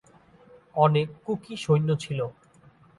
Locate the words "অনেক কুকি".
0.75-1.53